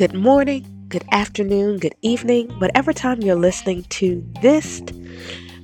[0.00, 4.80] good morning, good afternoon, good evening, whatever time you're listening to this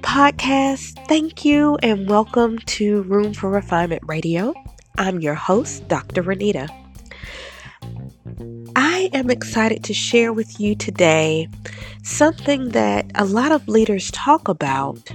[0.00, 1.06] podcast.
[1.06, 4.54] Thank you and welcome to Room for Refinement Radio.
[4.96, 6.22] I'm your host, Dr.
[6.22, 6.66] Renita.
[8.74, 11.46] I am excited to share with you today
[12.02, 15.12] something that a lot of leaders talk about,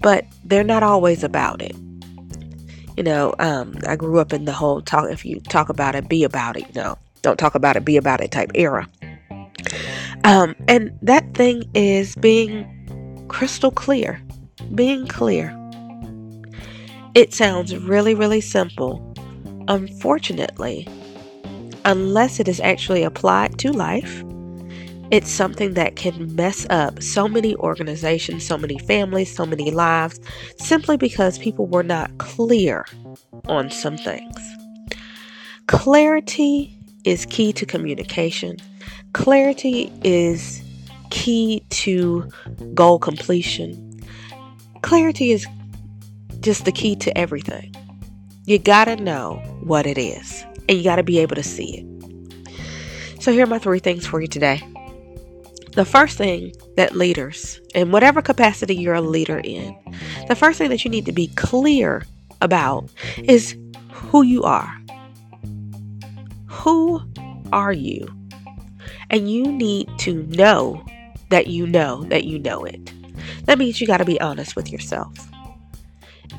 [0.00, 1.76] but they're not always about it.
[2.96, 6.08] You know, um, I grew up in the whole talk, if you talk about it,
[6.08, 8.88] be about it, you know, don't talk about it, be about it type era.
[10.22, 14.22] Um, and that thing is being crystal clear,
[14.74, 15.52] being clear.
[17.14, 19.14] It sounds really, really simple.
[19.66, 20.86] Unfortunately,
[21.84, 24.22] unless it is actually applied to life,
[25.10, 30.20] it's something that can mess up so many organizations, so many families, so many lives,
[30.58, 32.86] simply because people were not clear
[33.48, 34.38] on some things.
[35.66, 38.56] Clarity is key to communication.
[39.12, 40.62] Clarity is
[41.10, 42.28] key to
[42.74, 44.02] goal completion.
[44.82, 45.46] Clarity is
[46.40, 47.74] just the key to everything.
[48.46, 53.22] You gotta know what it is, and you gotta be able to see it.
[53.22, 54.60] So, here are my three things for you today.
[55.72, 59.74] The first thing that leaders, in whatever capacity you're a leader in,
[60.28, 62.06] the first thing that you need to be clear
[62.42, 62.88] about
[63.24, 63.56] is
[63.90, 64.83] who you are.
[66.64, 67.02] Who
[67.52, 68.08] are you?
[69.10, 70.82] And you need to know
[71.28, 72.90] that you know that you know it.
[73.44, 75.12] That means you got to be honest with yourself.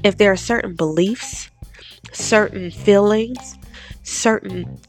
[0.04, 1.52] If there are certain beliefs,
[2.12, 3.56] certain feelings,
[4.02, 4.80] certain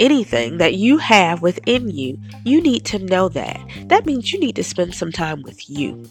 [0.00, 3.60] anything that you have within you, you need to know that.
[3.84, 6.10] That means you need to spend some time with you.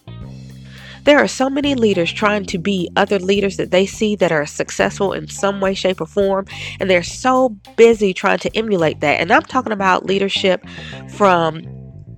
[1.05, 4.45] There are so many leaders trying to be other leaders that they see that are
[4.47, 6.47] successful in some way, shape, or form,
[6.79, 9.21] and they're so busy trying to emulate that.
[9.21, 10.65] And I'm talking about leadership
[11.09, 11.61] from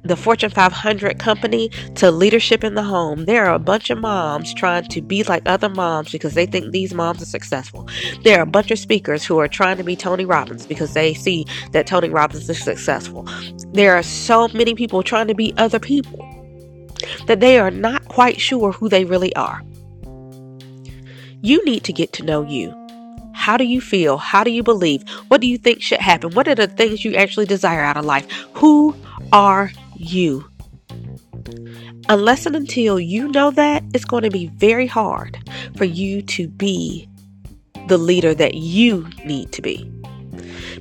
[0.04, 3.26] the Fortune 500 company to leadership in the home.
[3.26, 6.72] There are a bunch of moms trying to be like other moms because they think
[6.72, 7.90] these moms are successful.
[8.24, 11.14] There are a bunch of speakers who are trying to be Tony Robbins because they
[11.14, 13.28] see that Tony Robbins is successful.
[13.74, 16.24] There are so many people trying to be other people
[17.28, 19.62] that they are not quite sure who they really are.
[21.44, 22.74] You need to get to know you.
[23.36, 24.18] How do you feel?
[24.18, 25.08] How do you believe?
[25.28, 26.32] What do you think should happen?
[26.32, 28.26] What are the things you actually desire out of life?
[28.56, 28.96] Who
[29.32, 30.50] are you?
[32.10, 35.38] Unless and until you know that, it's going to be very hard
[35.76, 37.08] for you to be
[37.88, 39.88] the leader that you need to be.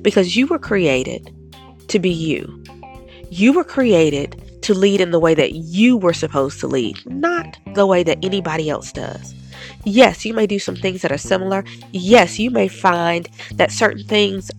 [0.01, 1.31] Because you were created
[1.89, 2.63] to be you.
[3.29, 7.57] You were created to lead in the way that you were supposed to lead, not
[7.73, 9.33] the way that anybody else does.
[9.85, 11.63] Yes, you may do some things that are similar.
[11.93, 14.51] Yes, you may find that certain things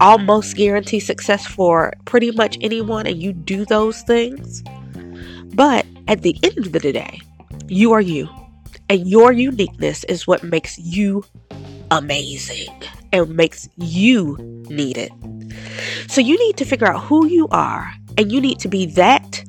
[0.00, 4.62] almost guarantee success for pretty much anyone, and you do those things.
[5.54, 7.20] But at the end of the day,
[7.68, 8.30] you are you,
[8.88, 11.24] and your uniqueness is what makes you
[11.90, 12.72] amazing
[13.12, 14.38] and makes you
[14.70, 15.12] needed.
[16.08, 19.44] So you need to figure out who you are and you need to be that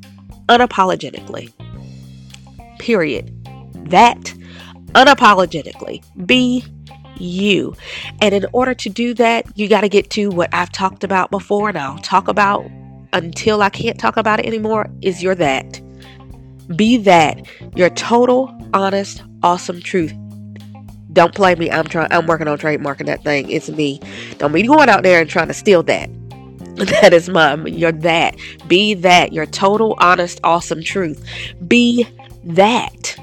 [0.48, 1.52] unapologetically.
[2.80, 3.32] Period.
[3.90, 4.22] That
[4.94, 6.04] unapologetically.
[6.26, 6.64] Be
[7.18, 7.76] you.
[8.22, 11.32] And in order to do that, you got to get to what I've talked about
[11.32, 12.70] before and I'll talk about
[13.14, 15.82] until I can't talk about it anymore is your that.
[16.76, 17.46] Be that.
[17.76, 20.14] Your total, honest, awesome truth.
[21.12, 21.70] Don't play me.
[21.70, 23.50] I'm trying I'm working on trademarking that thing.
[23.52, 24.02] It's me.
[24.40, 26.10] Don't be going out there and trying to steal that.
[27.02, 27.68] That is mom.
[27.68, 28.36] You're that.
[28.68, 29.32] Be that.
[29.32, 31.24] Your total, honest, awesome truth.
[31.68, 32.08] Be
[32.44, 33.16] that.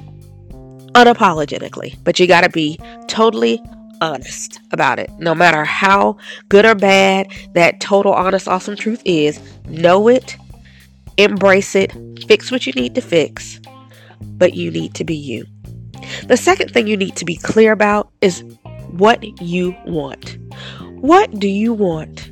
[0.92, 1.96] Unapologetically.
[2.04, 2.78] But you got to be
[3.08, 3.60] totally
[4.00, 5.10] honest about it.
[5.18, 6.16] No matter how
[6.48, 10.36] good or bad that total, honest, awesome truth is, know it,
[11.16, 11.92] embrace it,
[12.26, 13.60] fix what you need to fix,
[14.20, 15.44] but you need to be you.
[16.26, 18.42] The second thing you need to be clear about is
[18.91, 20.38] what you want.
[21.00, 22.29] What do you want?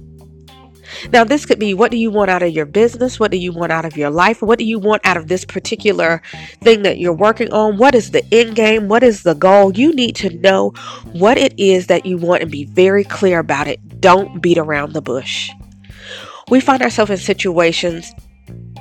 [1.12, 3.18] Now, this could be what do you want out of your business?
[3.18, 4.42] What do you want out of your life?
[4.42, 6.22] What do you want out of this particular
[6.60, 7.78] thing that you're working on?
[7.78, 8.88] What is the end game?
[8.88, 9.72] What is the goal?
[9.72, 10.70] You need to know
[11.12, 14.00] what it is that you want and be very clear about it.
[14.00, 15.50] Don't beat around the bush.
[16.50, 18.12] We find ourselves in situations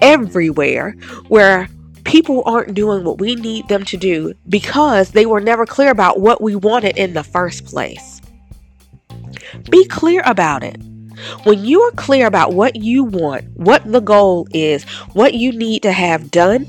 [0.02, 0.92] everywhere
[1.28, 1.68] where
[2.04, 6.22] people aren't doing what we need them to do because they were never clear about
[6.22, 8.22] what we wanted in the first place.
[9.69, 10.81] Be clear about it.
[11.44, 14.84] When you are clear about what you want, what the goal is,
[15.14, 16.68] what you need to have done,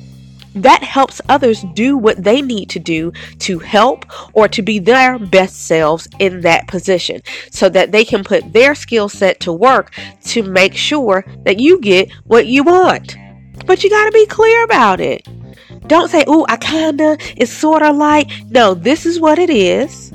[0.54, 5.18] that helps others do what they need to do to help or to be their
[5.18, 9.94] best selves in that position so that they can put their skill set to work
[10.24, 13.16] to make sure that you get what you want.
[13.66, 15.26] But you got to be clear about it.
[15.86, 18.30] Don't say, "Oh, I kinda," it's sort of like.
[18.50, 20.12] No, this is what it is.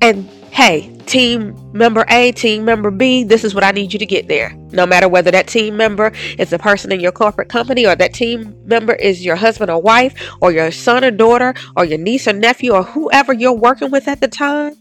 [0.00, 4.06] And hey, team member A, team member B, this is what I need you to
[4.06, 4.50] get there.
[4.72, 8.14] No matter whether that team member is a person in your corporate company or that
[8.14, 12.28] team member is your husband or wife or your son or daughter or your niece
[12.28, 14.76] or nephew or whoever you're working with at the time.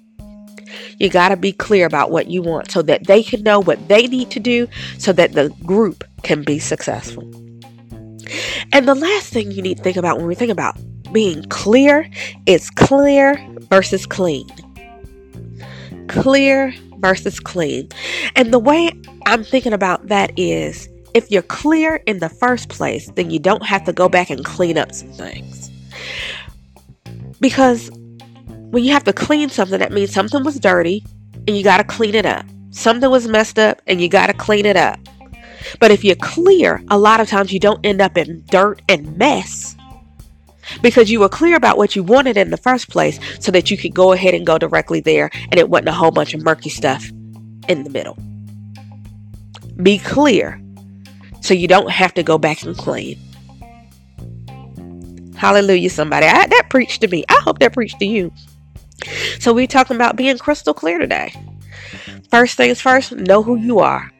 [0.98, 3.88] You got to be clear about what you want so that they can know what
[3.88, 7.24] they need to do so that the group can be successful.
[8.74, 10.78] And the last thing you need to think about when we think about
[11.14, 12.10] being clear
[12.46, 13.36] is clear
[13.70, 14.46] versus clean
[16.08, 17.90] clear versus clean.
[18.36, 18.92] And the way
[19.26, 23.66] I'm thinking about that is if you're clear in the first place, then you don't
[23.66, 25.72] have to go back and clean up some things.
[27.40, 27.90] Because
[28.72, 31.04] when you have to clean something, that means something was dirty
[31.48, 32.46] and you got to clean it up.
[32.72, 35.00] Something was messed up and you got to clean it up.
[35.80, 39.18] But if you're clear, a lot of times you don't end up in dirt and
[39.18, 39.76] mess
[40.82, 43.78] because you were clear about what you wanted in the first place so that you
[43.78, 46.70] could go ahead and go directly there and it wasn't a whole bunch of murky
[46.70, 47.10] stuff
[47.68, 48.18] in the middle.
[49.82, 50.62] Be clear
[51.42, 53.18] so you don't have to go back and clean.
[55.36, 56.26] Hallelujah, somebody.
[56.26, 57.24] I, that preached to me.
[57.30, 58.34] I hope that preached to you.
[59.40, 61.32] So, we're talking about being crystal clear today.
[62.32, 64.12] First things first, know who you are.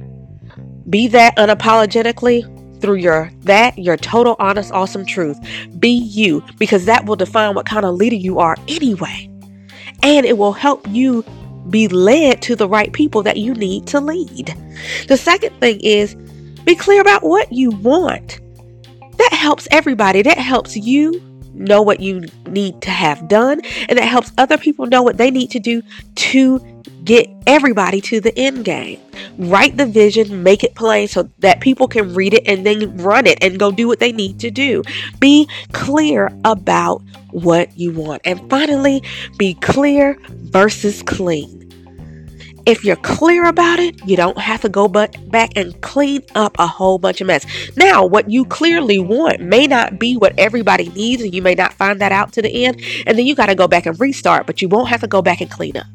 [0.88, 5.40] Be that unapologetically through your that your total honest awesome truth.
[5.80, 9.30] Be you because that will define what kind of leader you are anyway.
[10.04, 11.24] And it will help you
[11.70, 14.56] be led to the right people that you need to lead.
[15.08, 16.16] The second thing is
[16.64, 18.40] be clear about what you want.
[19.18, 20.22] That helps everybody.
[20.22, 21.22] That helps you
[21.54, 23.60] know what you need to have done
[23.90, 25.82] and that helps other people know what they need to do
[26.16, 26.60] to
[27.04, 29.00] get everybody to the end game.
[29.38, 33.28] Write the vision, make it plain so that people can read it and then run
[33.28, 34.82] it and go do what they need to do.
[35.20, 38.22] Be clear about what you want.
[38.26, 39.04] And finally,
[39.38, 41.54] be clear versus clean.
[42.66, 45.16] If you're clear about it, you don't have to go back
[45.56, 47.46] and clean up a whole bunch of mess.
[47.78, 51.72] Now, what you clearly want may not be what everybody needs, and you may not
[51.74, 52.82] find that out to the end.
[53.06, 55.22] And then you got to go back and restart, but you won't have to go
[55.22, 55.86] back and clean up.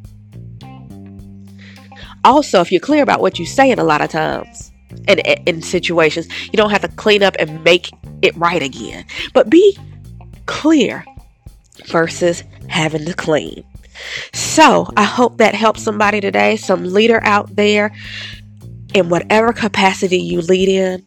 [2.24, 4.72] Also, if you're clear about what you're saying a lot of times
[5.08, 7.90] in, in situations, you don't have to clean up and make
[8.22, 9.04] it right again.
[9.32, 9.76] But be
[10.46, 11.04] clear
[11.86, 13.64] versus having to clean.
[14.32, 17.92] So, I hope that helps somebody today, some leader out there
[18.94, 21.06] in whatever capacity you lead in.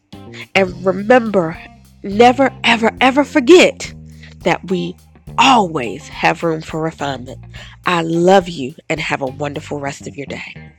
[0.54, 1.58] And remember,
[2.02, 3.92] never, ever, ever forget
[4.40, 4.96] that we
[5.38, 7.38] always have room for refinement.
[7.84, 10.72] I love you and have a wonderful rest of your day.